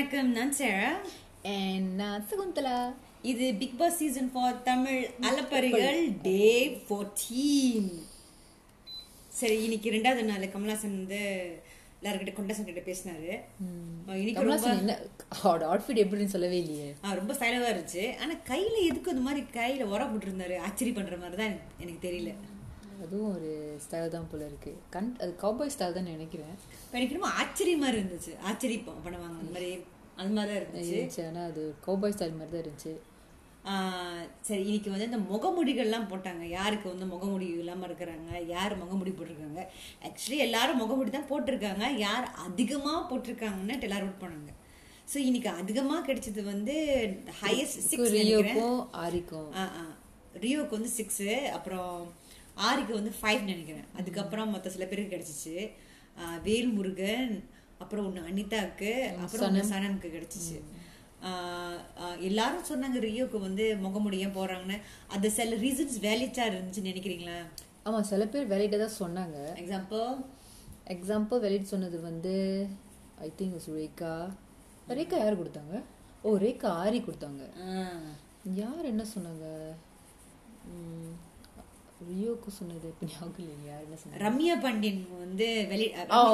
வணக்கம் 0.00 0.32
நான் 0.32 0.52
சேரா 0.52 0.90
And 1.44 1.86
நான் 1.96 2.24
சகுந்தலா 2.30 2.92
இது 3.22 3.54
Bigg 3.54 3.76
Boss 3.78 3.96
season 3.96 4.30
four 4.32 4.62
Tamil 4.62 5.10
அலப்பறைகள் 5.20 6.20
day 6.22 6.68
14 6.88 8.00
சரி 9.28 9.62
இன்னைக்கு 9.62 9.90
ரெண்டாவது 9.90 10.22
நாள் 10.22 10.46
கமலாசன் 10.46 10.96
வந்து 10.96 11.20
எல்லாருக்கிட்ட 12.02 12.32
கொண்டாசன் 12.32 12.64
கிட்ட 12.64 12.80
பேசினாரு 12.80 13.32
இன்னைக்கு 14.06 14.44
ரொம்ப 15.42 15.76
அவுட்ஃபிட் 15.76 16.02
எப்படின்னு 16.04 16.24
சொல்லவே 16.24 16.58
இல்லையே. 16.58 16.94
ரொம்ப 17.02 17.34
ஸ்டைலாக 17.34 17.72
இருந்துச்சு. 17.72 18.18
ஆனா 18.18 18.32
கையில 18.48 18.76
எதுக்கு 18.82 19.10
அந்த 19.10 19.22
மாதிரி 19.22 19.46
கையில 19.52 19.82
உர 19.82 20.04
போட்டுருந்தாரு? 20.04 20.58
ஆச்சரிய 20.58 20.96
பண்ற 20.96 21.16
மாதிரி 21.16 21.36
தான் 21.36 21.56
எனக்கு- 21.80 22.04
தெரியல. 22.06 22.32
அதுவும் 23.04 23.34
ஒரு 23.34 23.78
ஸ்டைல் 23.90 24.08
தான் 24.08 24.28
போல 24.30 24.46
இருக்கு. 24.46 24.76
கண் 24.90 25.16
அது 25.20 25.36
கவுபாய் 25.42 25.70
ஸ்டைல் 25.76 25.92
தான் 25.92 26.02
நினைக்கிறேன். 26.02 26.56
இப்ப 26.84 26.98
எனக்கு 26.98 27.18
ரொம்ப 27.18 27.28
ஆச்சரியமா 27.28 27.94
இருந்துச்சு. 27.94 28.38
ஆச்சரியம் 28.38 28.82
பண்ணுவாங்க 28.82 29.38
அந்த 29.38 29.52
மாதிரி 29.52 29.84
அந்த 30.20 30.32
மாதிரி 30.38 30.52
தான் 30.52 30.60
இருந்துச்சு 30.62 31.22
ஆனால் 31.28 31.48
அது 31.50 31.62
கவுபாய் 31.86 32.14
ஸ்டைல் 32.16 32.38
மாதிரி 32.40 32.52
தான் 32.54 32.64
இருந்துச்சு 32.64 32.94
சரி 34.46 34.62
இன்னைக்கு 34.68 34.90
வந்து 34.92 35.08
இந்த 35.08 35.18
முகமுடிகள்லாம் 35.30 36.06
போட்டாங்க. 36.12 36.44
யாருக்கு 36.58 36.86
வந்து 36.92 37.06
முகமுடி 37.12 37.46
இல்லாமல் 37.62 37.86
இருக்கிறாங்க? 37.88 38.30
யார் 38.52 38.74
முகமுடி 38.82 39.10
போட்டிருக்காங்க? 39.16 39.62
ஆக்சுவலி 40.08 40.38
எல்லாரும் 40.46 40.80
முகமுடி 40.82 41.10
தான் 41.16 41.28
போட்டிருக்காங்க. 41.32 41.84
யார் 42.06 42.26
அதிகமாக 42.46 43.02
போட்டிருக்காங்கன்னு 43.10 43.76
எல்லாரும் 43.88 44.10
vote 44.10 44.22
பண்ணாங்க. 44.24 44.52
ஸோ 45.10 45.18
இன்னைக்கு 45.28 45.50
அதிகமாக 45.62 46.06
கிடைச்சது 46.08 46.42
வந்து 46.52 46.74
ஹையஸ்ட் 47.42 47.84
சிக்ஸ் 47.90 48.14
ரியோக்கும் 48.16 48.80
ஆரிக்கும். 49.04 49.52
ரியோக்கு 50.44 50.78
வந்து 50.78 50.92
சிக்ஸு 50.98 51.30
அப்புறம் 51.58 51.94
ஆரிக்கு 52.68 52.92
வந்து 53.00 53.12
ஃபைவ் 53.20 53.42
நினைக்கிறேன். 53.52 53.88
அதுக்கப்புறம் 54.00 54.52
மற்ற 54.54 54.70
சில 54.76 54.86
பேருக்கு 54.90 55.14
கிடைச்சிச்சு. 55.14 55.56
வேல்முருகன் 56.46 57.34
அப்புறம் 57.82 58.06
ஒன்று 58.08 58.28
அனிதாக்கு 58.30 58.90
அப்புறம் 59.24 59.46
ஒன்று 59.48 59.70
சனம்க்கு 59.72 60.08
கிடைச்சிச்சு. 60.14 60.58
எல்லாரும் 62.28 62.68
சொன்னாங்க 62.68 62.98
ரியோக்கு 63.06 63.38
வந்து 63.46 63.64
முகமுடி 63.84 64.18
ஏன் 64.26 64.36
போடுறாங்கன்னு. 64.36 64.76
அது 65.14 65.26
சில 65.38 65.56
ரீசன்ஸ் 65.64 65.96
வேலிட்டா 66.06 66.44
இருந்துச்சுன்னு 66.50 66.92
நினைக்கிறீங்களா? 66.92 67.38
ஆமாம் 67.86 68.08
சில 68.12 68.22
பேர் 68.32 68.50
வேலையிட்ட 68.52 68.78
தான் 68.84 68.98
சொன்னாங்க. 69.02 69.38
எக்ஸாம்பிள் 69.62 70.06
எக்ஸாம்பிள் 70.94 71.42
வெளியிட்டு 71.44 71.72
சொன்னது 71.74 71.98
வந்து 72.08 72.34
ஐ 73.26 73.28
திங்க் 73.38 73.68
ரேகா 73.80 74.12
ரேகா 74.98 75.16
யார் 75.22 75.40
கொடுத்தாங்க? 75.40 75.76
ஓ 76.26 76.36
ரேகா 76.44 76.70
ஆரி 76.84 77.00
கொடுத்தாங்க. 77.06 77.42
யார் 78.62 78.90
என்ன 78.92 79.02
சொன்னாங்க? 79.14 79.46
ரியோக்கு 82.08 82.50
சொன்னது 82.58 82.88
ஞாபகம் 83.08 83.48
என்ன 83.84 83.96
சொன்னாங்க 84.00 84.20
ரம்யா 84.24 84.54
பாண்டியன் 84.62 85.00
வந்து 85.24 85.46
வெளி 85.70 85.86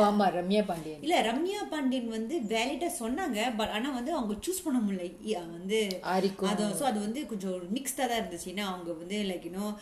ஆமா 0.08 0.26
ரம்யா 0.36 0.62
பாண்டியன். 0.70 1.02
இல்ல 1.04 1.16
ரம்யா 1.22 1.60
பாண்டியன் 1.72 2.08
வந்து 2.08 2.36
வேலிட்டா 2.52 2.88
சொன்னாங்க 3.00 3.38
பட் 3.58 3.74
ஆனா 3.76 3.90
வந்து 3.90 4.12
அவங்க 4.14 4.36
சூஸ் 4.46 4.64
பண்ண 4.66 4.78
முடியல. 4.78 5.42
வந்து 5.56 5.80
அது 6.46 6.64
ஸோ 6.80 6.86
அது 6.90 6.98
வந்து 7.00 7.22
கொஞ்சம் 7.26 7.68
மிக்ஸ்டாக 7.76 8.08
தான் 8.08 8.20
இருந்துச்சு. 8.20 8.50
ஏன்னா 8.54 8.66
அவங்க 8.72 8.90
வந்து 8.92 9.18
லைக் 9.30 9.48
இன்னும் 9.50 9.74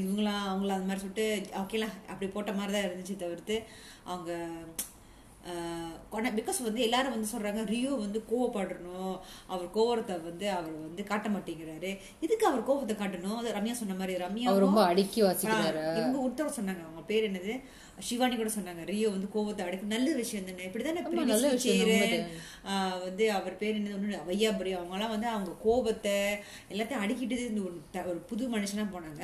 இவங்களாம் 0.00 0.46
அவங்கள 0.50 0.72
அந்த 0.76 0.88
மாதிரி 0.88 1.04
சொல்லிட்டு 1.04 1.26
ஓகேலாம் 1.62 1.96
அப்படி 2.08 2.28
போட்ட 2.28 2.52
மாதிரி 2.52 2.72
தான் 2.72 2.88
இருந்துச்சு 2.88 3.16
தவிர்த்து 3.16 3.58
அவங்க 4.04 4.32
பிகாஸ் 6.38 6.58
வந்து 6.66 6.82
எல்லாரும் 6.82 7.14
வந்து 7.14 7.32
சொல்றாங்க 7.32 7.62
ரியோ 7.74 7.92
வந்து 8.04 8.18
கோவப்படணும். 8.30 9.16
அவர் 9.46 9.68
கோவத்தை 9.76 10.14
வந்து 10.28 10.50
அவர் 10.50 10.74
வந்து 10.86 11.04
காட்ட 11.04 11.28
மாட்டேங்கிறாரு. 11.28 11.90
இதுக்கு 12.20 12.46
அவர் 12.46 12.68
கோவத்தை 12.70 12.96
காட்டணும்? 12.96 13.38
அது 13.40 13.56
ரம்யா 13.58 13.76
சொன்ன 13.80 13.94
மாதிரி 13.94 14.24
ரம்யா 14.24 14.58
ரொம்ப 14.66 14.82
அடக்கி 14.84 15.22
வாசிக்கிறாரு? 15.22 15.82
இவங்க 16.00 16.18
ஒருத்தர் 16.26 16.58
சொன்னாங்க. 16.58 16.84
அவங்க 16.88 17.04
பேர் 17.12 17.28
என்னது? 17.30 17.54
சிவானி 18.08 18.36
கூட 18.36 18.50
சொன்னாங்க. 18.56 18.82
ரியோ 18.92 19.08
வந்து 19.14 19.28
கோவத்தை 19.34 19.62
அடக்கு 19.64 19.86
நல்ல 19.94 20.08
விஷயம் 20.20 20.46
தானே? 20.46 20.68
இப்படிதானே. 20.68 21.00
ஆஹ் 22.70 22.96
வந்து 23.02 23.24
அவர் 23.32 23.58
பேர் 23.62 23.76
என்னது? 23.78 23.96
ஒண்ணு 23.98 24.20
வையாபுரி. 24.30 24.72
அவங்கலாம் 24.78 25.12
வந்து 25.14 25.28
அவங்க 25.34 25.52
கோபத்தை 25.66 26.16
எல்லாத்தையும் 26.72 27.04
அடக்கிட்டு 27.04 27.38
இந்த 27.50 27.62
ஒரு 28.12 28.18
புது 28.30 28.46
மனுஷனா 28.54 28.86
போனாங்க. 28.94 29.20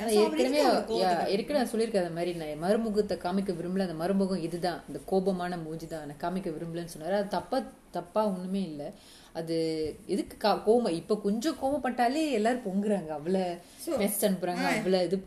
ஏற்கனவே 1.35 1.65
சொல்லியிருக்கேன் 1.71 2.03
அந்த 2.05 2.15
மாதிரி 2.19 2.33
நான் 2.41 2.63
மறுமுகத்தை 2.65 3.17
காமிக்க 3.25 3.57
விரும்பல. 3.61 3.87
அந்த 3.89 3.97
மறுமுகம் 4.03 4.45
இதுதான். 4.49 4.83
இந்த 4.87 5.01
கோபமான 5.13 5.61
மூஞ்சி 5.65 5.87
தான் 5.87 6.08
நான் 6.09 6.33
காமிக்க 6.33 6.49
விரும்பலன்னு 6.49 6.87
சொன்னாரு. 6.97 7.11
அது 7.11 7.27
தப்பா 7.27 7.61
தப்பா 7.91 8.27
ஒண்ணுமே 8.27 8.61
இல்ல. 8.61 8.91
அது 9.33 9.95
எதுக்கு 10.05 10.47
கா- 10.47 10.61
கோவம் 10.65 10.89
இப்ப 10.89 11.17
கொஞ்சம் 11.17 11.55
கோவப்பட்டாலே 11.61 12.31
எல்லாரும் 12.31 12.61
பொங்குறாங்க. 12.65 13.07
அவ்வளவு 13.07 13.57
மெஸ்ட் 13.97 14.21
அனுப்புறாங்க. 14.21 14.65
அவ்வளவு 14.77 15.03
இது 15.03 15.23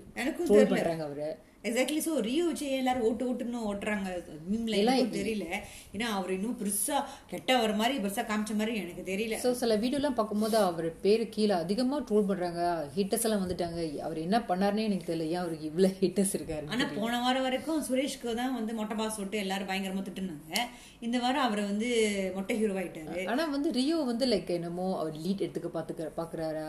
ட்ரோல் 0.48 0.68
பண்றாங்க 0.68 1.04
அவரை. 1.04 1.36
எக்ஸாக்ட்லி 1.68 1.98
ஸோ 2.06 2.12
ரியோ 2.26 2.44
வச்சு 2.48 2.66
எல்லாரும் 2.78 3.04
ஓட்டு 3.08 3.24
ஓட்டுன்னு 3.30 3.58
ஓட்டுறாங்க. 3.70 4.08
மீம்ல 4.50 4.76
எனக்கும் 4.78 5.12
தெரியல. 5.18 5.46
ஏன்னா 5.94 6.06
அவர் 6.18 6.32
இன்னும் 6.36 6.56
பெருசா 6.60 6.96
கெட்டவர் 7.32 7.74
மாதிரி 7.80 7.94
பெருசா 8.04 8.22
காமிச்ச 8.30 8.54
மாதிரி 8.60 8.72
எனக்கு 8.82 9.04
தெரியல. 9.10 9.36
ஸோ 9.44 9.50
சில 9.60 9.76
வீடியோலாம் 9.84 10.16
பார்க்கும்போது 10.20 10.58
அவர் 10.70 10.88
பேரு 11.04 11.26
கீழே 11.36 11.54
அதிகமா 11.64 11.98
ட்ரோல் 12.08 12.28
பண்றாங்க. 12.30 12.62
ஹிட்டர்ஸ் 12.96 13.26
எல்லாம் 13.28 13.44
வந்துட்டாங்க. 13.44 13.78
அவர் 14.08 14.18
என்ன 14.26 14.40
பண்ணாருன்னே 14.50 14.86
எனக்கு 14.90 15.08
தெரியல. 15.10 15.28
ஏன் 15.34 15.42
அவருக்கு 15.44 15.70
இவ்வளவு 15.70 16.00
ஹிட்டர்ஸ் 16.02 16.34
இருக்காரு 16.38 16.68
ஆனா 16.74 16.88
போன 16.98 17.20
வாரம் 17.26 17.46
வரைக்கும் 17.48 17.84
சுரேஷ்க்கு 17.90 18.36
தான் 18.42 18.56
வந்து 18.58 18.74
மொட்டை 18.80 18.96
பாஸ் 19.02 19.20
விட்டு 19.22 19.42
எல்லாரும் 19.44 19.70
பயங்கரமா 19.72 20.04
திட்டுனாங்க. 20.08 20.66
இந்த 21.06 21.16
வாரம் 21.26 21.46
அவர் 21.46 21.62
வந்து 21.70 21.88
மொட்டை 22.36 22.56
ஹீரோ 22.60 22.76
ஆயிட்டாரு 22.82 23.22
ஆனா 23.32 23.44
வந்து 23.56 23.70
ரியோ 23.80 23.96
வந்து 24.12 24.26
லைக் 24.34 24.52
என்னமோ 24.58 24.88
அவர் 25.00 25.16
லீட் 25.24 25.44
எடுத்துக்க 25.46 25.70
பாத்துக்க 25.78 26.12
பாக்குறாரா? 26.20 26.68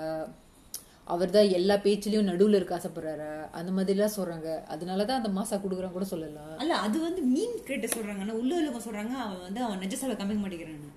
அவர் 1.08 1.34
தான் 1.36 1.50
எல்லா 1.58 1.76
பேச்சிலையும் 1.86 2.30
நடுவுல 2.32 2.58
இருக்க 2.60 2.80
ஆசைப்படுறாரா. 2.80 3.32
அந்த 3.60 3.72
மாதிரிலாம் 3.78 4.16
சொல்றாங்க. 4.18 4.50
அதனாலதான் 4.74 5.20
அந்த 5.22 5.32
மாசா 5.38 5.56
குடுக்குறான் 5.64 5.96
கூட 5.96 6.06
சொல்லலாம். 6.12 6.54
அல்ல 6.62 6.78
அது 6.86 6.98
வந்து 7.08 7.22
மீன் 7.34 7.58
கிட்ட 7.70 7.88
சொல்றாங்க. 7.96 8.22
ஆனா 8.26 8.36
உள்ள 8.42 8.52
உள்ளவங்க 8.60 8.82
சொல்றாங்க 8.88 9.14
அவன் 9.26 9.42
வந்து 9.48 9.62
அவன் 9.66 9.82
நெஜ 9.84 9.96
செலவு 10.02 10.20
காமிக்க 10.22 10.44
மாட்டேங்கிறான்னு 10.44 10.92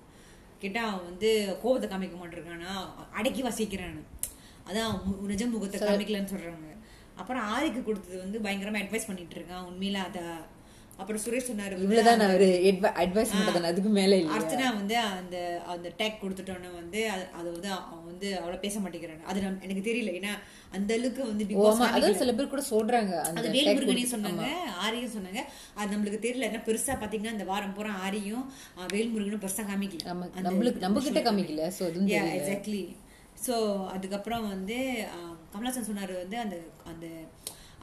கேட்டா 0.61 0.83
அவன் 0.91 1.07
வந்து 1.09 1.29
கோபத்தை 1.63 1.87
காமிக்க 1.89 2.15
மாட்டேங்கிறானா? 2.21 2.71
அடக்கி 3.19 3.41
வசிக்கிறான்னு 3.47 4.03
அதான் 4.69 4.93
நிஜ 5.33 5.43
முகத்தை 5.47 5.79
காமிக்கலன்னு 5.81 6.33
சொல்றாங்க. 6.33 6.69
அப்புறம் 7.21 7.43
ஆரிக்கு 7.53 7.81
கொடுத்தது 7.83 8.17
வந்து 8.23 8.39
பயங்கரமா 8.45 8.81
அட்வைஸ் 8.83 9.09
பண்ணிட்டு 9.09 9.35
இருக்கான். 9.37 9.67
உண்மையில 9.69 10.01
அத 10.07 10.19
அப்புறம் 10.99 11.21
சுரேஷ் 11.23 11.47
சொன்னாரு 11.47 11.73
இவ்வளவுதான் 11.77 12.21
அவரு 12.25 12.47
அட்வைஸ் 13.01 13.33
பண்றது 13.33 13.69
அதுக்கு 13.69 13.89
மேல 13.97 14.17
இல்ல 14.17 14.35
அர்ச்சனா 14.35 14.67
வந்து 14.77 14.95
அந்த 15.11 15.35
அந்த 15.73 15.87
டேக் 15.99 16.21
கொடுத்துட்டோன்னு 16.21 16.69
வந்து 16.73 16.99
அது- 17.13 17.27
அது 17.37 17.47
வந்து 17.51 17.69
அவன் 17.75 18.07
வந்து 18.09 18.27
அவ்வளவு 18.37 18.61
பேச 18.63 18.75
மாட்டேங்கிறான் 18.79 19.27
அது 19.29 19.39
எனக்கு 19.65 19.83
தெரியல. 19.87 20.13
ஏன்னா 20.19 20.33
அந்த 20.73 20.91
அளவுக்கு 20.95 21.21
வந்து 21.23 21.45
அதான் 21.89 22.19
சில 22.21 22.33
பேர் 22.33 22.49
கூட 22.49 22.63
சொல்றாங்க 22.71 23.13
அந்த 23.21 23.41
அது 23.41 23.53
வேல்முருகனையும் 23.57 24.13
சொன்னாங்க 24.13 24.45
ஆரியும் 24.85 25.13
சொன்னாங்க. 25.15 25.41
அது 25.75 25.89
நம்மளுக்கு 25.93 26.21
தெரியல. 26.23 26.49
ஏன்னா 26.49 26.63
பெருசா 26.67 26.95
பாத்தீங்கன்னா 26.97 27.35
இந்த 27.35 27.47
வாரம் 27.47 27.75
பூரா 27.75 27.93
ஆரியும் 28.05 28.45
வேல்முருகனும் 28.93 29.43
பெருசா 29.43 29.65
காமிக்கல. 29.69 30.03
நம்ம 30.11 30.31
நம்மளுக்கு 30.47 30.85
நம்ம 30.85 31.03
கிட்ட 31.03 31.21
காமிக்கல. 31.23 31.67
சோ 31.77 31.83
தெரியல. 31.91 32.33
எக்ஸாக்ட்லி 32.37 32.83
ஸோ 33.41 33.55
அதுக்கப்புறம் 33.91 34.45
வந்து 34.49 34.77
கமலாசன் 35.51 35.87
சொன்னாரு 35.87 36.13
வந்து 36.17 36.37
அந்த 36.39 36.55
அந்த 36.85 37.05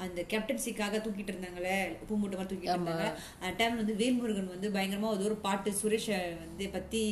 அந்த 0.03 0.21
கேப்டன்சிக்காக 0.33 1.01
தூக்கிட்டு 1.05 1.33
இருந்தாங்களே 1.33 1.79
உப்பு 2.03 2.15
மூட்டை 2.21 2.37
மாதிரி 2.39 2.51
தூக்கிட்டு 2.53 2.77
இருந்தாங்க 2.79 3.09
அந்த 3.41 3.55
டைம் 3.61 3.81
வந்து 3.81 3.95
வேல்முருகன் 4.03 4.55
வந்து 4.55 4.71
பயங்கரமா 4.77 5.11
அது 5.15 5.29
ஒரு 5.31 5.37
பாட்டு 5.49 5.73
சுரேஷை 5.81 6.21
வந்து 6.45 6.67
பத்தி 6.77 7.03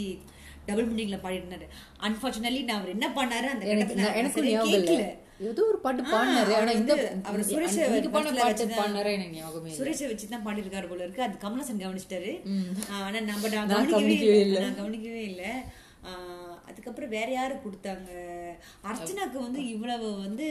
டபுள் 0.69 0.88
மீனிங்ல 0.91 1.19
பாடிட்டு 1.22 1.44
இருந்தாரு 1.44 1.66
அன்பார்ச்சுனேட்லி 2.06 2.62
நான் 2.69 2.81
அவர் 2.81 2.94
என்ன 2.97 3.06
பண்ணாரு 3.19 3.47
அந்த 3.53 3.66
எனக்கு 3.72 4.42
கேட்கல. 4.42 5.04
ஏதோ 5.50 5.62
ஒரு 5.71 5.78
பாட்டு 5.84 6.03
பாடினாரு. 6.10 6.53
ஆனா 6.59 6.72
இந்த 6.81 6.94
அவர் 7.28 7.42
சுரேஷ் 7.48 7.78
பாட்டு 8.16 8.66
பாடினாரா 8.78 9.12
எனக்கு 9.16 9.38
ஞாபகமே 9.38 9.76
சுரேஷை 9.78 10.09
வச்சு 10.10 10.26
தான் 10.34 10.44
பாடியிருக்காரு 10.47 10.91
போல 10.91 11.04
இருக்கு. 11.06 11.25
அது 11.26 11.42
கமலஹாசன் 11.44 11.82
கவனிச்சிட்டாரு. 11.84 12.32
ஆனா 13.06 13.19
நம்ம 13.31 13.48
நான் 13.54 13.92
கவனிக்கவே 13.94 14.38
இல்லை. 14.47 14.60
நான் 14.66 14.81
கவனிக்கவே 14.82 15.22
இல்லை. 15.31 15.50
அதுக்கப்புறம் 16.69 17.15
வேற 17.16 17.28
யாரு 17.38 17.54
கொடுத்தாங்க? 17.65 18.10
அர்ச்சனாக்கு 18.90 19.38
வந்து 19.46 19.60
இவ்வளவு 19.68 20.08
வந்து 20.18 20.46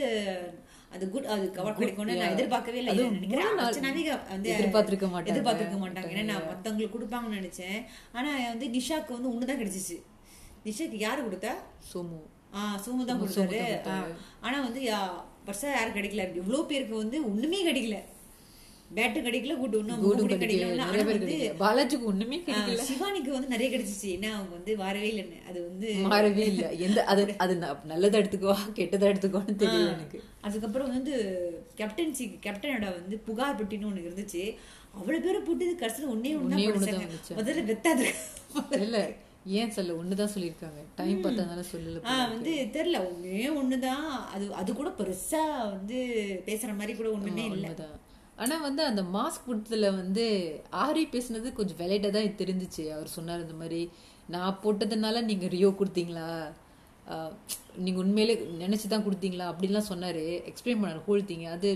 அது 0.95 1.09
குட் 1.09 1.27
அது 1.33 1.51
கவர் 1.51 1.77
கிடைக்கும்னு 1.77 2.15
நான் 2.15 2.33
எதிர்பார்க்கவே 2.35 2.79
இல்லை. 2.79 2.93
நினைக்கிறேன் 3.17 3.59
அர்ச்சனாவே 3.65 4.01
வந்து 4.29 4.49
எதிர்பார்த்திருக்க 4.55 5.07
மாட்டாங்க. 5.07 5.31
எதிர்பார்த்திருக்க 5.33 5.77
மாட்டாங்க. 5.83 6.11
ஏன்னா 6.13 6.23
நான் 6.23 6.47
மத்தவங்களுக்கு 6.51 6.95
கொடுப்பாங்கன்னு 6.95 7.39
நினைச்சேன். 7.41 7.79
ஆனா 8.11 8.31
வந்து 8.47 8.67
நிஷாக்கு 8.77 9.17
வந்து 9.17 9.31
ஒண்ணுதான் 9.33 9.61
கிடைச்சிச்சு. 9.61 9.97
நிஷாக்கு 10.65 10.97
யாரு 11.07 11.21
கொடுத்தா? 11.27 11.53
சோமு. 11.91 12.19
ஆ 12.55 12.81
சோமு 12.85 13.05
தான் 13.05 13.21
கொடுத்தாரு. 13.21 13.59
ஆ, 13.91 13.93
ஆனா 14.41 14.57
வந்து 14.61 14.81
பெருசா 15.45 15.69
யாரும் 15.75 15.95
கிடைக்கல. 15.95 16.23
இவ்வளவு 16.41 16.65
பேருக்கு 16.65 16.95
வந்து 16.95 17.17
ஒண்ணுமே 17.29 17.59
கிடைக்கல. 17.69 17.99
பேட்டு 18.95 19.19
கிடைக்கல 19.25 19.53
கூட்டு 19.57 19.77
கூடும் 20.03 20.23
கூட 20.25 20.35
கிடைக்கல. 20.35 20.77
நிறைய 20.81 21.03
பேர் 21.09 21.59
பாலாஜிக்கு 21.61 22.09
ஒண்ணுமே 22.11 22.37
கிடைக்கல. 22.47 22.85
சிவானிக்கு 22.89 23.31
வந்து 23.35 23.47
நிறைய 23.47 23.67
கிடைச்சிச்சு. 23.73 24.09
ஏன்னா 24.15 24.29
அவங்க 24.37 24.53
வந்து 24.57 24.71
வரவே 24.77 25.09
இல்லைன்னு 25.11 25.39
அது 25.49 25.59
வந்து 25.69 25.87
மாறவே 26.13 26.45
இல்ல. 26.53 26.65
எந்த 26.87 27.05
அது 27.05 27.23
அது 27.37 27.53
நல்லதா 27.91 28.19
எடுத்துக்கோ 28.19 28.55
கெட்டதா 28.79 29.09
எடுத்துக்கோன்னு 29.11 29.55
தெரியல 29.63 29.95
எனக்கு. 29.95 30.19
அதுக்கப்புறம் 30.41 30.89
வந்து 30.89 31.13
கேப்டன்சி 31.77 32.25
கேப்டனோட 32.45 32.87
வந்து 32.99 33.17
புகார் 33.19 33.57
பெட்டின்னு 33.61 33.89
ஒண்ணு 33.91 34.05
இருந்துச்சு. 34.07 34.43
அவ்வளவு 34.93 35.23
பேரை 35.25 35.41
போட்டு 35.41 35.65
கடைசியில 35.81 36.13
ஒன்னே 36.15 36.31
ஒண்ணு. 36.39 36.63
முதல்ல 37.39 37.61
வெத்தாது. 37.71 38.07
இல்ல 38.85 38.97
ஏன் 39.59 39.71
சொல்ல 39.71 39.91
ஒண்ணுதான் 39.93 40.33
சொல்லியிருக்காங்க. 40.33 40.81
டைம் 40.95 41.21
பார்த்ததுனால 41.23 41.61
சொல்லல 41.71 42.01
வந்து 42.33 42.51
தெரியல. 42.75 42.97
ஒண்ணே 43.11 43.45
ஒண்ணுதான். 43.61 44.05
அது 44.33 44.45
அது 44.53 44.71
கூட 44.73 44.89
பெருசா 44.99 45.43
வந்து 45.69 45.99
பேசுற 46.45 46.75
மாதிரி 46.77 46.95
கூட 46.95 47.09
ஒண்ணுமே 47.11 47.45
இல்ல. 47.45 47.69
உண்மைதான் 48.41 48.57
ஆனா 48.57 48.67
வந்து 48.67 48.83
அந்த 48.85 49.01
மாஸ்க் 49.15 49.47
கொடுத்ததுல 49.47 49.89
வந்து 49.95 50.25
ஆரி 50.83 51.03
பேசுனது 51.13 51.49
கொஞ்சம் 51.53 51.79
வெலைட்டா 51.81 52.09
தான் 52.09 52.39
தெரிஞ்சுச்சு. 52.41 52.83
அவர் 52.95 53.15
சொன்னார் 53.15 53.45
இந்த 53.45 53.55
மாதிரி 53.61 53.81
நான் 54.29 54.59
போட்டதுனால 54.63 55.21
நீங்க 55.29 55.45
ரியோ 55.55 55.69
கொடுத்தீங்களா? 55.79 56.27
ஆஹ், 57.11 57.33
நீங்க 57.77 57.99
உண்மையிலே 58.03 58.33
நினைச்சு 58.61 58.87
தான் 58.89 59.05
கொடுத்தீங்களா? 59.07 59.45
அப்படின்லாம் 59.51 59.89
சொன்னாரு. 59.89 60.21
எக்ஸ்பிளைன் 60.51 60.81
பண்ணாரு 60.81 61.01
ஹோல் 61.07 61.27
திங்க 61.29 61.47
அது 61.55 61.71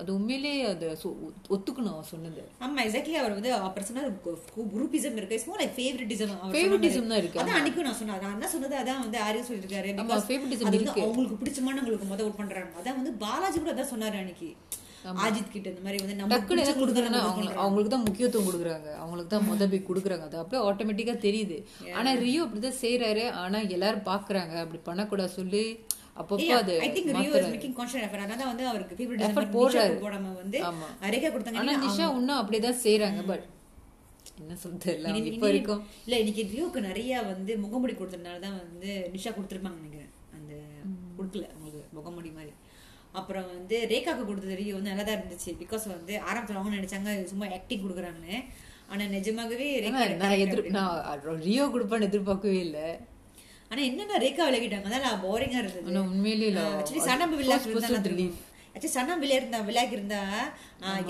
அது 0.00 0.10
உண்மையிலே 0.14 0.52
அது 0.68 0.84
ஒத்துக்கணும் 1.54 1.94
அவர் 1.94 2.08
சொன்னது. 2.12 2.42
ஆமா 2.64 2.82
எக்ஸாக்ட்லி 2.84 3.16
அவர் 3.20 3.34
வந்து 3.36 3.50
அவர் 3.56 3.86
சொன்னார் 3.88 4.06
குரூப்பிசம் 4.72 5.18
இருக்கு. 5.18 5.36
It's 5.36 5.48
more 5.50 5.60
like 5.62 5.74
favouritism 5.76 6.32
Favoritism 6.56 7.04
தான் 7.10 7.20
இருக்கு, 7.22 7.40
அதான் 7.42 7.58
அன்னைக்கும் 7.58 7.86
நான் 7.88 7.98
சொன்னேன். 8.00 8.20
நான் 8.24 8.36
என்ன 8.36 8.48
சொன்னது 8.54 8.76
அதான் 8.80 9.02
வந்து 9.04 9.18
ஆரிய 9.26 9.42
சொல்லிருக்காரு 9.48 9.90
ஆமா, 9.94 10.16
இருக்கு. 10.72 11.02
அவங்களுக்கு 11.06 11.40
பிடிச்சமானவங்களுக்கு 11.42 12.08
முத 12.12 12.26
ஓட் 12.28 12.40
பண்றாங்க 12.40 12.80
அதான் 12.80 12.98
வந்து 13.00 13.12
பாலாஜி 13.22 13.58
கூட 13.58 13.72
அதான் 13.74 13.92
சொன்னாரு 13.92 14.18
அன்னைக்கு. 14.22 14.50
அஜித் 15.26 15.52
கிட்ட 15.54 15.66
இந்த 15.72 15.82
மாதிரி 15.84 15.98
வந்து 16.02 16.14
என்ன 16.14 16.26
தான் 16.26 16.42
vote 16.42 16.92
பண்றாங்க. 16.96 17.56
அவங்களுக்கு 17.62 17.92
தான் 17.94 18.04
முக்கியத்துவம் 18.08 18.46
கொடுக்குறாங்க. 18.48 18.88
அவங்களுக்கு 19.02 19.30
தான் 19.34 19.46
முத 19.48 19.66
போய் 19.72 19.88
கொடுக்குறாங்க. 19.88 20.26
அது 20.28 20.38
அப்படியே 20.42 20.60
ஆட்டோமேட்டிக்கா 20.68 21.14
தெரியுது. 21.26 21.56
ஆனா 21.98 22.10
ரியோ 22.24 22.42
அப்படிதான் 22.44 22.78
செய்யறாரு 22.82 23.24
ஆனா 23.42 23.60
எல்லாரும் 23.76 24.06
பாக்குறாங்க. 24.12 24.54
அப்படி 24.64 24.80
பண்ணக்கூடாது 24.90 25.34
சொல்லி 25.40 25.64
அப்பப்போ 26.20 26.54
அது 26.60 26.74
ஐ 26.86 26.88
திங்க் 26.94 27.10
ரியோ 27.16 27.22
இஸ் 27.22 27.32
மாத்துறாரு. 27.32 27.52
மேக்கிங் 27.54 27.76
கான்ஷியஸ் 27.80 28.04
எஃபர்ட் 28.06 28.24
அதான் 28.26 28.50
வந்து 28.52 28.64
அவருக்கு 28.72 28.96
ஃபேவரட் 29.00 29.54
போடுறாரு. 29.56 29.96
போடாம 30.06 30.32
வந்து 30.42 30.58
ஆமா. 30.70 30.88
ரேகா 31.14 31.30
கொடுத்தாங்க. 31.34 31.60
ஆனா 31.62 31.74
நிஷா 31.84 32.06
இன்னும் 32.18 32.40
அப்படியேதான் 32.40 32.82
செய்யறாங்க 32.86 33.22
பட் 33.32 33.46
என்ன 34.42 34.54
சொல்றது? 34.64 34.92
இல்ல 34.98 35.08
அவங்க 35.12 35.30
இப்ப 35.34 35.48
இருக்கும் 35.54 35.80
இல்ல 36.06 36.16
இன்னைக்கு 36.22 36.42
ரியோக்கு 36.52 36.80
நிறைய 36.88 37.22
வந்து 37.32 37.52
முகமுடி 37.64 37.94
கொடுத்ததுனால 38.00 38.40
தான் 38.44 38.58
வந்து 38.62 38.90
நிஷா 39.14 39.32
கொடுத்துருப்பாங்க 39.38 39.80
நினைக்கிறேன். 39.82 40.12
அந்த 40.36 40.52
கொடுக்கல 41.16 41.46
உங்களுக்கு 41.56 41.82
முகமுடி 41.98 42.30
மாதிரி. 42.38 42.52
அப்புறம் 43.18 43.46
வந்து 43.54 43.76
ரேகாக்கு 43.92 44.22
கொடுத்தது 44.28 44.58
ரியோ 44.60 44.74
வந்து 44.76 44.92
நல்லா 44.92 45.04
தான் 45.06 45.18
இருந்துச்சு. 45.18 45.50
பிகாஸ் 45.62 45.86
வந்து 45.94 46.12
ஆரம்பத்துல 46.28 46.60
அவங்க 46.60 46.76
நினைச்சாங்க. 46.78 47.10
சும்மா 47.32 47.48
ஆக்டிங் 47.56 47.82
கொடுக்குறாங்கன்னு 47.84 48.36
ஆனா 48.92 49.02
நிஜமாகவே 49.16 49.66
ரேகா 49.84 50.04
நான் 50.22 50.38
எதிர் 50.44 50.70
நான் 50.76 51.42
ரியோ 51.48 51.64
கொடுப்பான்னு 51.74 52.08
எதிர்பார்க்கவே 52.10 52.60
இல்ல. 52.66 52.78
ஆனா 53.70 53.80
என்னன்னா 53.88 54.16
ரேகா 54.24 54.46
விலகிட்டாங்க 54.48 54.88
அதான் 55.00 55.22
போரிங்கா 55.26 55.60
இருந்தது. 55.62 55.86
ஆனா 55.90 56.00
உண்மையிலேயே 56.10 56.50
இல்ல 56.52 56.62
ஆக்சுவலி 56.80 57.04
சனம் 57.10 57.36
விளையாட்டு 57.40 57.68
First 57.68 57.72
இருந்தா 57.74 57.90
person 57.92 58.10
relief. 58.14 58.34
ஆக்சுவலி 58.74 58.94
சனம் 58.96 59.22
விளையாட்டு 59.22 59.46
இருந்தா 59.46 59.60
விளையாக்கி 59.68 59.96
இருந்தா 59.98 60.20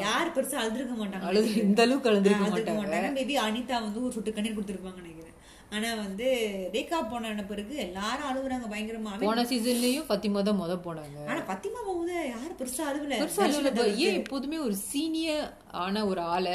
யார் 0.05 0.35
பெருசா 0.37 0.61
அழுதுருக்க 0.63 0.95
மாட்டாங்க 1.01 1.29
அழுது 1.31 1.51
இந்த 1.67 1.81
அளவுக்கு 1.87 2.11
அழுதுருக்க 2.13 2.47
மாட்டாங்க. 2.53 3.11
மேபி 3.19 3.37
அனிதா 3.47 3.77
வந்து 3.87 4.05
ஒரு 4.07 4.15
சொட்டு 4.17 4.37
கண்ணீர் 4.39 4.57
கொடுத்துருப்பாங்க 4.59 5.01
நினைக்கிறேன். 5.05 5.37
ஆனா 5.77 5.91
வந்து 6.03 6.27
ரேகா 6.75 6.99
போன 7.11 7.45
பிறகு 7.51 7.75
எல்லாரும் 7.87 8.29
அழுகுறாங்க 8.31 8.67
பயங்கரமா. 8.73 9.13
போன 9.23 9.45
சீசன்லயும் 9.51 10.09
பத்திமா 10.13 10.41
தான் 10.49 10.61
முத 10.61 10.75
போனாங்க. 10.87 11.19
ஆனா 11.31 11.41
பத்திமா 11.51 11.81
போகும்போது 11.87 12.15
யாரும் 12.35 12.59
பெருசா 12.61 12.85
அழுவல 12.91 13.19
பெருசா 13.23 13.49
இப்ப 13.73 13.87
ஏன் 14.07 14.19
எப்போதுமே 14.21 14.59
ஒரு 14.67 14.77
சீனியர் 14.91 15.45
ஆன 15.85 16.05
ஒரு 16.13 16.23
ஆளை 16.35 16.55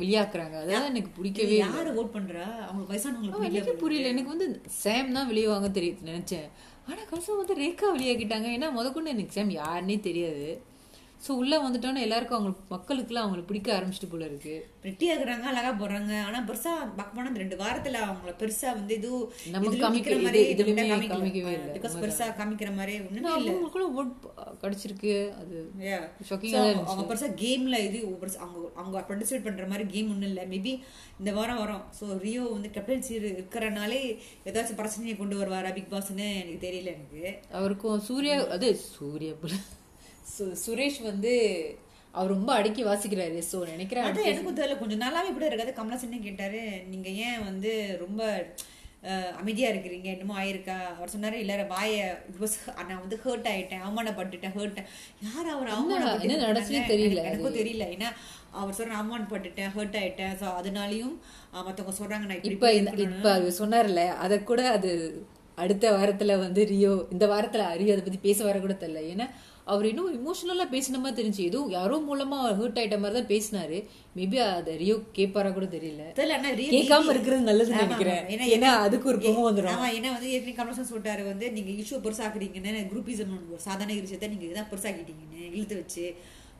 வெளியாக்குறாங்க. 0.00 0.56
அதான் 0.62 0.90
எனக்கு 0.92 1.10
பிடிக்கவே. 1.18 1.56
யாரு 1.58 1.90
ஓட் 2.00 2.14
பண்றா? 2.16 2.46
அவங்களுக்கு 2.66 2.92
வயசானவங்களுக்கு 2.92 3.48
எனக்கே 3.50 3.76
புரியல. 3.84 4.12
எனக்கு 4.14 4.34
வந்து 4.34 4.48
சாம் 4.82 5.14
தான் 5.16 5.30
வெளியே 5.30 5.48
வாங்க 5.52 5.70
தெரியுது 5.78 6.10
நினைச்சேன். 6.10 6.48
ஆனா 6.88 7.00
கடைசியா 7.10 7.38
வந்து 7.40 7.60
ரேகா 7.64 7.88
வெளியாக்கிட்டாங்க. 7.96 8.48
ஏன்னா 8.56 8.68
முத 8.76 8.92
கொண்டு 8.92 9.14
எனக்கு 9.16 9.36
சாம் 9.36 9.58
யாருன்னே 9.62 9.96
தெரியாது. 10.08 10.48
சோ 11.26 11.30
உள்ள 11.32 11.58
வந்துட்டோன்னா 11.60 11.96
எல்லாருக்கும் 11.98 12.38
அவங்களுக்கு 12.38 12.74
மக்களுக்குலாம் 12.74 13.24
அவங்களுக்கு 13.24 13.44
பிடிக்க 13.44 13.78
ஆரம்பிச்சிட்டு 13.78 14.10
போல 14.10 14.24
இருக்கு. 14.24 14.52
பிரிட்டி 14.82 15.06
ஆகுறாங்க 15.08 15.40
அழகா 15.42 15.70
போடுறாங்க. 15.72 16.20
ஆனா 16.22 16.44
பெருசா 16.48 16.72
பார்க்க 16.96 17.14
போனா 17.14 17.28
இந்த 17.28 17.40
ரெண்டு 17.40 17.56
வாரத்துல 17.56 17.96
அவங்கள 18.02 18.32
பெருசா 18.38 18.74
வந்து 18.74 18.94
இது 18.94 19.10
நமக்கு 19.50 19.76
இதுலயும் 19.76 19.80
காமிக்க- 19.80 20.10
நிக்கிற 20.10 20.14
இது- 20.14 20.22
மாதிரி 20.22 20.54
நம்மகிட்ட 20.82 21.12
காமிக்கவே 21.12 21.52
இல்ல. 21.52 21.74
பிகாஸ் 21.74 21.98
பெருசா 21.98 22.28
காமிக்கிற 22.34 22.74
மாதிரி 22.74 23.00
ஒண்ணுமே 23.00 23.28
ஆனா 23.28 23.36
இல்ல. 23.36 23.50
அவங்களுக்குள்ள 23.50 23.86
ஓட் 23.96 24.12
கிடைச்சிருக்கு. 24.62 25.32
அது 25.34 25.56
அவங்க 26.86 27.14
பெருசா 27.14 27.28
கேம்ல 27.34 27.78
இது 27.78 27.98
அவங்க 28.38 28.68
அவங்க 28.74 28.98
பார்ட்டிசிபேட் 29.00 29.44
பண்ற 29.44 29.66
மாதிரி 29.66 29.88
கேம் 29.88 30.10
ஒண்ணும் 30.10 30.28
இல்ல. 30.28 30.46
மேபி 30.46 30.80
இந்த 31.18 31.32
வாரம் 31.32 31.58
வரும். 31.58 31.82
சோ 32.00 32.18
ரியோ 32.18 32.42
வந்து 32.42 32.68
கேப்டன்சி 32.68 33.10
இருக்கிறனாலே 33.20 34.00
ஏதாச்சும் 34.44 34.74
பிரச்சனையை 34.74 35.16
கொண்டு 35.16 35.40
வருவாரா 35.40 35.74
பிக் 35.74 35.92
பாஸ்னு 35.92 36.34
எனக்கு 36.34 36.66
தெரியல 36.66 36.86
எனக்கு. 36.86 37.38
அவருக்கும் 37.52 38.00
சூர்யா 38.00 38.46
அது 38.48 38.76
சூர்யா 38.76 39.32
சு- 40.38 40.56
சுரேஷ் 40.66 41.02
வந்து 41.02 41.74
அவர் 42.10 42.30
ரொம்ப 42.30 42.54
அடக்கி 42.54 42.84
வாசிக்கிறாரு. 42.84 43.42
சோ 43.52 43.68
நினைக்கிறேன் 43.68 44.04
அது 44.04 44.24
எனக்கும் 44.24 44.56
தெரியல. 44.56 44.78
கொஞ்சம் 44.78 45.00
நாளாவே 45.00 45.28
இப்படி 45.28 45.46
இருக்காது. 45.46 45.74
கமலாசன் 45.82 46.22
கேட்டாரு? 46.22 46.82
நீங்க 46.90 47.08
ஏன் 47.08 47.44
வந்து 47.44 47.96
ரொம்ப 47.98 48.46
அமைதியா 49.36 49.70
இருக்கிறீங்க? 49.70 50.02
என்னமோ 50.02 50.42
ஆயிருக்கா? 50.42 50.84
அவர் 50.96 51.10
சொன்னாரு 51.18 51.32
இல்ல 51.32 51.56
வாய 51.62 52.18
நான் 52.88 53.00
வந்து 53.00 53.20
ஹர்ட் 53.24 53.54
ஆயிட்டேன். 53.54 53.80
அவமானப்பட்டுட்டேன். 53.88 54.52
ஹர்ட் 54.56 54.84
யார் 55.22 55.46
அவர் 55.46 55.68
அவமானப்பட்டு? 55.68 56.24
தெரியல 56.64 57.10
எனக்கு- 57.10 57.24
எனக்கும் 57.24 57.54
தெரியல. 57.54 57.96
ஏன்னா 57.96 58.06
அவர் 58.50 58.74
சொல்ற 58.74 58.92
அவமானப்பட்டுட்டேன். 58.92 59.70
ஹர்ட் 59.76 59.96
ஆயிட்டேன். 59.96 60.36
சோ 60.40 60.52
அதனாலயும் 60.60 61.16
மத்தவங்க 61.52 62.04
சொல்றாங்க 62.04 62.26
நான் 62.26 62.42
இப்ப 62.42 62.72
இப்ப 62.72 63.32
அவர் 63.32 63.52
சொன்னார்ல 63.58 64.06
அத 64.06 64.38
கூட 64.38 64.68
அது 64.70 65.24
அடுத்த 65.54 65.92
வாரத்துல 65.92 66.38
வந்து 66.38 66.64
ரியோ 66.64 67.06
இந்த 67.10 67.26
வாரத்துல 67.26 67.52
ரியோ 67.52 67.92
அதை 67.92 67.96
பத்தி 67.96 68.18
பேச 68.22 68.44
வர 68.44 68.58
கூட 68.58 68.72
தெரியல. 68.72 69.02
ஏன்னா 69.14 69.30
அவர் 69.68 69.86
இன்னும் 69.88 70.12
இமோஷனலா 70.16 70.66
பேசின 70.70 70.98
மாதிரி 70.98 71.18
தெரிஞ்சு 71.18 71.40
ஏதோ 71.46 71.60
யாரோ 71.72 71.96
மூலமா 72.06 72.38
ஹர்ட் 72.58 72.78
ஆயிட்ட 72.80 72.98
மாதிரி 72.98 73.16
தான் 73.16 73.30
பேசினாரு. 73.30 73.78
மேபி 74.16 74.38
அத 74.44 74.76
ரியோ 74.80 74.96
கேப்பாரா 75.16 75.50
கூட 75.52 75.66
தெரியல. 75.74 76.04
கேட்காம 76.72 77.10
இருக்கிறது 77.14 77.48
நல்லதுன்னு 77.48 77.78
ஆமா, 77.78 77.86
நினைக்கிறேன். 77.86 78.22
ஏன்னா 78.48 78.70
அதுக்கு 78.84 79.10
ஒரு 79.12 79.20
கோவம் 79.24 79.46
வந்துடும் 79.48 79.74
ஆமா 79.74 79.88
ஏன்னா 79.96 80.10
வந்து 80.14 80.30
ஏற்கனவே 80.32 80.56
கமலஹாசன் 80.58 80.90
சொல்லிட்டாரு 80.90 81.24
வந்து 81.26 81.48
நீங்க 81.56 81.70
இஷ்யூ 81.82 81.98
பெருசாக்குறீங்கன்னு 82.06 82.82
குரூப்பிசம் 82.92 83.34
ஒரு 83.48 83.62
சாதாரண 83.66 84.00
விஷயத்த 84.00 84.32
நீங்க 84.34 84.46
இதான் 84.48 84.70
பெருசாக்கிட்டீங்கன்னு 84.72 85.42
இழுத்து 85.50 85.78
வச்சு. 85.80 86.06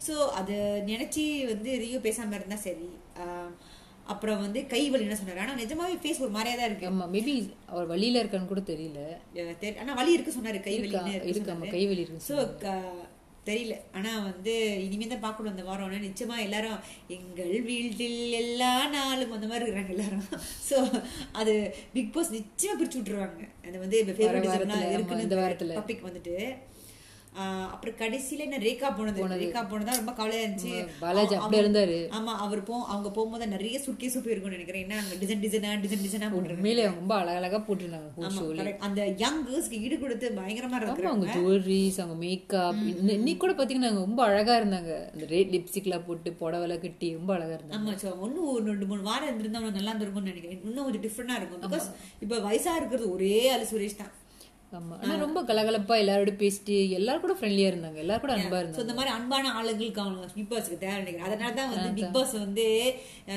சோ 0.01 0.15
அதை 0.41 0.57
நினைச்சு 0.89 1.23
வந்து 1.49 1.71
ரியோ 1.81 2.01
பேசாம 2.05 2.35
இருந்தா 2.35 2.59
சரி. 2.65 2.89
ஆஹ் 3.23 3.51
அப்புறம் 4.13 4.43
வந்து 4.45 4.61
கை 4.73 4.83
வலி 4.93 5.05
என்ன 5.07 5.17
சொன்னாரு 5.21 5.43
ஆனா 5.45 5.55
நிஜமாவே 5.63 5.97
ஃபேஸ் 6.03 6.23
ஒரு 6.27 6.33
மாதிரியா 6.37 6.57
தான் 6.59 6.69
இருக்கு. 6.71 6.89
ஆமா 6.91 7.07
மேபி 7.15 7.35
அவர் 7.73 7.91
வழியில 7.93 8.21
இருக்கான்னு 8.23 8.53
கூட 8.53 8.63
தெரியல. 8.73 9.01
ஆனா 9.83 9.95
வலி 10.01 10.17
இருக்கு 10.17 10.37
சொன்னாரு 10.37 10.61
கை? 10.67 10.75
வலி 10.83 10.95
இருக்கு, 11.33 11.55
ஆமா, 11.57 11.69
கை 11.77 11.83
வலி 11.91 12.05
இருக்கு 12.05 12.29
சோ 12.31 12.37
தெரியல. 13.49 13.75
ஆனா 13.99 14.11
வந்து 14.29 14.55
இனிமே 14.87 15.07
தான் 15.11 15.23
பார்க்கணும் 15.27 15.53
அந்த 15.53 15.63
வாரம். 15.69 15.93
நிச்சயமா 16.07 16.37
எல்லாரும் 16.47 16.81
எங்கள் 17.17 17.53
வீட்டில் 17.69 18.35
எல்லா 18.41 18.73
நாளும் 18.95 19.33
அந்த 19.37 19.47
மாதிரி 19.51 19.65
இருக்கிறாங்க 19.67 19.95
எல்லாரும். 19.97 20.27
சோ 20.69 20.79
அது 21.41 21.55
பிக் 21.95 22.13
பாஸ் 22.17 22.35
நிச்சயமா 22.39 22.77
பிரிச்சு 22.81 22.99
விட்டுருவாங்க. 23.01 23.45
அது 23.69 23.77
வந்து 23.85 24.01
இந்த 25.27 25.39
வாரத்துல. 25.43 25.79
டாபிக் 25.81 26.07
வந்துட்டு. 26.09 26.37
அப்புறம் 27.75 27.97
கடைசியில 28.01 28.45
என்ன 28.47 28.59
ரேகா 28.65 28.89
போனது. 28.99 29.27
ரேகா 29.43 29.61
போனதா 29.73 29.97
ரொம்ப 29.99 30.13
கவலையா 30.21 30.43
இருந்துச்சு. 30.45 30.73
பாலாஜி 31.03 31.35
அப்படியே 31.39 31.63
இருந்தாரு. 31.65 31.99
ஆமா 32.19 32.33
அவர் 32.45 32.63
போ 32.69 32.77
அவங்க 32.93 33.09
போகும்போது 33.17 33.47
நிறைய 33.55 33.77
சுட்கேஸ் 33.87 34.17
போயிருக்கும்னு 34.25 34.59
நினைக்கிறேன். 34.59 34.85
ஏன்னா 34.87 34.99
அங்க 35.03 35.17
டிசைன் 35.23 35.43
டிசைனா 35.45 35.75
டிசைன் 35.85 36.05
டிசைனா 36.07 36.29
அவங்க 36.31 36.91
ரொம்ப 36.91 37.15
அழகழகா 37.21 37.61
போட்டிருந்தாங்க. 37.69 38.77
அந்த 38.89 39.01
யங் 39.25 39.41
கேர்ள்ஸ்க்கு 39.49 39.83
ஈடு 39.87 39.99
கொடுத்து 40.05 40.33
பயங்கரமா 40.41 40.77
இருக்கிறாங்க 40.79 41.15
அவங்க 41.15 41.35
ஜுவல்லரிஸ் 41.37 42.01
அவங்க 42.05 42.19
மேக்கப் 42.27 42.83
இன்னைக்கு 43.17 43.41
கூட 43.45 43.55
பாத்தீங்கன்னா 43.61 43.91
அவங்க 43.91 44.07
ரொம்ப 44.09 44.23
அழகா 44.29 44.57
இருந்தாங்க. 44.61 44.93
அந்த 45.13 45.27
ரேட் 45.35 45.55
லிப்ஸ்டிக்லாம் 45.57 46.07
போட்டு 46.09 46.33
புடவை 46.41 46.79
கட்டி 46.87 47.11
ரொம்ப 47.19 47.33
அழகா 47.37 47.55
இருந்தாங்க. 47.57 47.79
ஆமா 47.79 47.95
சோ 48.05 48.09
இன்னும் 48.29 48.53
ஒரு 48.55 48.65
ரெண்டு 48.73 48.89
மூணு 48.93 49.03
வாரம் 49.11 49.29
இருந்திருந்தா 49.29 49.61
அவனுக்கு 49.61 49.81
நல்லா 49.81 49.93
இருந்திருக்கும்னு 49.93 50.33
நினைக்கிறேன். 50.33 50.63
இன்னும் 50.71 50.87
கொஞ்சம் 50.87 51.05
டிஃப்ரெண்டா 51.09 51.37
இருக்கும். 51.41 51.63
பிகாஸ் 51.67 51.89
இப்ப 52.25 52.41
வயசா 52.49 52.75
இருக்கிறது 52.81 53.13
ஒரே 53.17 53.35
ஆளு 53.55 53.67
சுரேஷ் 53.73 54.01
தான். 54.03 54.15
ஆமா. 54.73 54.95
ஆனா 55.03 55.15
ரொம்ப 55.23 55.41
கலகலப்பா 55.49 55.95
எல்லாரோட 56.01 56.33
பேசிட்டு 56.41 56.75
எல்லாரும் 56.97 57.23
கூட 57.25 57.35
ஃப்ரெண்ட்லியா 57.37 57.69
இருந்தாங்க. 57.71 57.99
எல்லாரும் 58.03 58.25
கூட 58.25 58.33
அன்பா 58.37 58.59
இருந்தாங்க. 58.61 58.85
இந்த 58.85 58.95
மாதிரி 58.99 59.13
அன்பான 59.15 59.53
ஆளுங்களுக்கு 59.59 60.03
அவங்க 60.03 60.27
பிக் 60.35 60.51
பாஸ்க்கு 60.51 60.81
தேவை 60.83 60.97
நினைக்கிறேன். 61.03 61.29
அதனால 61.29 61.53
தான் 61.59 61.71
வந்து 61.75 61.91
பிக் 61.99 62.15
பாஸ் 62.17 62.35
வந்து 62.45 62.67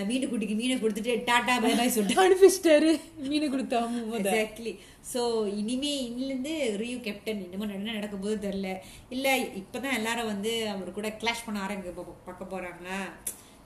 மீனு 0.10 0.30
குட்டிக்கு 0.32 0.56
மீனை 0.62 0.78
கொடுத்துட்டு 0.82 1.14
டாடா 1.30 1.56
பை 1.66 1.72
பை 1.82 1.88
சொல்லிட்டு. 1.96 2.22
அனுப்பிச்சிட்டாரு. 2.26 2.92
மீன் 3.30 3.54
கொடுத்தா 3.56 3.80
முத 3.94 4.20
எக்ஸாக்ட்லி 4.24 4.74
சோ 5.14 5.22
இனிமே 5.62 5.94
இன்னிலிருந்து 6.08 6.54
ரியூ 6.82 6.98
கேப்டன் 7.08 7.44
மாதிரி 7.62 7.78
என்ன 7.80 7.98
நடக்க 8.00 8.16
போது 8.26 8.38
தெரியல. 8.48 8.72
இல்ல 9.16 9.28
இப்பதான் 9.62 9.98
எல்லாரும் 10.00 10.32
வந்து 10.34 10.54
அவர் 10.74 10.98
கூட 11.00 11.10
கிளாஷ் 11.22 11.46
பண்ண 11.48 11.60
ஆரம்பிக்க 11.68 12.04
பார்க்க 12.28 12.54
போறாங்களா? 12.56 13.00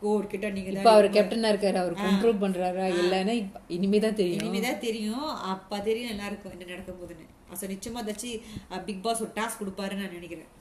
ஓ 0.01 0.17
கிட்ட 0.31 0.49
நீங்க 0.55 0.69
இப்ப 0.69 0.83
தான் 0.87 0.97
அவர் 0.97 1.07
கேப்டனா 1.15 1.51
இருக்காரு 1.53 1.77
அவர் 1.81 1.93
கண்ட்ரோல் 2.01 2.41
பண்றாரா 2.43 2.85
இல்லன்னா 3.01 3.33
இனிமேதான் 3.75 4.19
தெரியும். 4.21 4.43
இனிமேதான் 4.43 4.83
தெரியும். 4.87 5.29
அப்ப 5.53 5.79
தெரியும் 5.79 6.13
எல்லாருக்கும் 6.13 6.53
என்ன 6.55 6.69
நடக்க 6.71 6.91
போகுதுன்னு. 6.91 7.25
அசோ 7.53 7.69
நிச்சயமா 7.73 8.01
ஏதாச்சும் 8.03 8.83
பிக் 8.89 9.03
பாஸ் 9.05 9.21
ஒரு 9.25 9.31
டாஸ்க் 9.39 9.61
கொடுப்பாருன்னு 9.61 10.03
நான் 10.03 10.17
நினைக்கிறேன். 10.19 10.51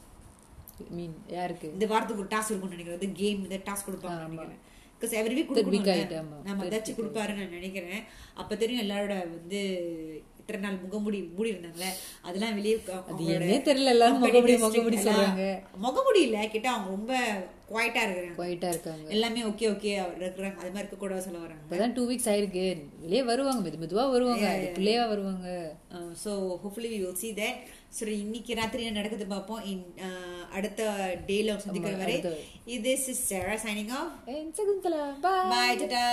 மீன் 0.96 1.16
யாருக்கு? 1.36 1.66
இந்த 1.72 1.86
வாரத்துக்கு 1.86 2.22
ஒரு 2.22 2.32
டாஸ்க் 2.34 2.52
இருக்கும்னு 2.52 2.76
நினைக்கிறேன். 2.76 3.18
கேம் 3.22 3.42
இந்த 3.46 3.58
டாஸ்க் 3.68 3.88
கொடுப்பாங்க 3.88 4.20
நினைக்கிறேன். 4.22 4.62
பிகாஸ் 4.96 5.16
எவ்ரி 5.20 5.34
வீக் 5.38 5.50
கொடுக்கணும். 5.50 6.30
நம்ம 6.48 6.64
ஏதாச்சும் 6.64 6.98
கொடுப்பாருன்னு 7.00 7.42
நான் 7.42 7.56
நினைக்கிறேன். 7.58 8.02
அப்ப 8.34 8.56
தெரியும் 8.62 8.84
எல்லாரோட 8.84 9.14
வந்து 9.36 9.62
இத்தனை 10.44 10.62
நாள் 10.64 10.80
முகமுடி 10.84 11.18
மூடி 11.36 11.50
இருந்தாங்கல்ல 11.52 11.90
அதெல்லாம் 12.28 12.56
வெளியே 12.56 12.76
அது 13.10 13.58
தெரியல 13.68 13.92
எல்லாரும் 13.96 14.22
முகமுடி 14.24 14.54
முகமுடி 14.64 14.96
சொல்றாங்க. 15.04 15.44
முகமுடி 15.84 16.20
இல்ல 16.28 16.38
கேட்டா 16.54 16.70
அவங்க 16.72 16.90
ரொம்ப 16.96 17.12
குவாய்ட்டா 17.68 18.00
இருக்கிறாங்க. 18.06 18.36
குவைட்டா 18.38 18.70
இருக்காங்க. 18.72 19.06
எல்லாமே 19.14 19.42
ஓகே 19.50 19.66
ஓகே 19.74 19.92
இருக்கிறாங்க. 20.18 20.56
அது 20.60 20.72
மாதிரி 20.72 20.82
இருக்க 20.82 20.96
கூட 21.02 21.20
சொல்ல 21.26 21.38
வராங்க. 21.44 21.62
இப்பதான் 21.66 21.94
டூ 21.98 22.02
வீக்ஸ் 22.08 22.28
ஆயிருக்கு. 22.32 22.64
வெளியே 23.04 23.22
வருவாங்க 23.30 23.62
மெது 23.66 23.80
மெதுவா 23.82 24.04
வருவாங்க. 24.14 24.48
பிள்ளையா 24.76 25.04
வருவாங்க. 25.12 25.46
So 26.24 26.32
hopefully 26.64 26.90
we 26.94 26.98
will 27.04 27.20
see 27.22 27.30
that 27.40 27.62
so 27.98 28.10
இன்னைக்கு 28.24 28.58
ராத்திரி 28.60 28.88
என்ன 28.88 29.00
நடக்குது 29.00 29.28
பார்ப்போம். 29.32 29.62
இன் 29.72 29.86
அடுத்த 30.58 30.90
டேல 31.30 31.56
சந்திக்கிற 31.64 31.94
வரை. 32.02 32.18
இது 32.76 32.92
சேரா 33.30 33.56
சைனிங் 33.64 33.94
ஆஃப். 34.00 34.12
பாய் 35.24 35.80
டாடா 35.82 36.04